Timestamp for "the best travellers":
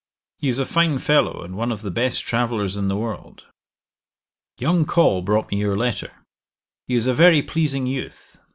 1.83-2.75